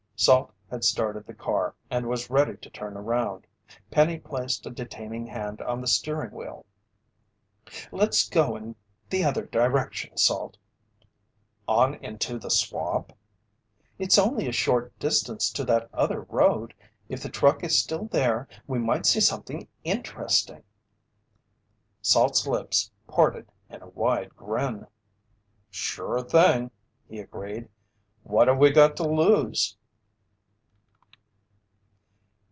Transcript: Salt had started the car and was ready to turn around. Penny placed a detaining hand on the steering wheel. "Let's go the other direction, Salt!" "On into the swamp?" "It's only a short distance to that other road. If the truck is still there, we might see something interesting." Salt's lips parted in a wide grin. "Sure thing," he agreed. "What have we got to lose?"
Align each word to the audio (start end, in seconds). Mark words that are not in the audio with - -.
Salt 0.23 0.53
had 0.69 0.83
started 0.83 1.25
the 1.25 1.33
car 1.33 1.73
and 1.89 2.05
was 2.05 2.29
ready 2.29 2.55
to 2.55 2.69
turn 2.69 2.95
around. 2.95 3.47
Penny 3.89 4.19
placed 4.19 4.67
a 4.67 4.69
detaining 4.69 5.25
hand 5.25 5.63
on 5.63 5.81
the 5.81 5.87
steering 5.87 6.29
wheel. 6.29 6.63
"Let's 7.91 8.29
go 8.29 8.75
the 9.09 9.23
other 9.23 9.47
direction, 9.47 10.15
Salt!" 10.19 10.59
"On 11.67 11.95
into 12.03 12.37
the 12.37 12.51
swamp?" 12.51 13.13
"It's 13.97 14.19
only 14.19 14.47
a 14.47 14.51
short 14.51 14.93
distance 14.99 15.49
to 15.53 15.65
that 15.65 15.89
other 15.91 16.21
road. 16.29 16.75
If 17.09 17.23
the 17.23 17.29
truck 17.29 17.63
is 17.63 17.79
still 17.79 18.05
there, 18.05 18.47
we 18.67 18.77
might 18.77 19.07
see 19.07 19.21
something 19.21 19.67
interesting." 19.83 20.61
Salt's 22.03 22.45
lips 22.45 22.91
parted 23.07 23.51
in 23.71 23.81
a 23.81 23.89
wide 23.89 24.35
grin. 24.35 24.85
"Sure 25.71 26.21
thing," 26.21 26.69
he 27.09 27.17
agreed. 27.19 27.69
"What 28.21 28.47
have 28.47 28.59
we 28.59 28.69
got 28.69 28.95
to 28.97 29.07
lose?" 29.09 29.77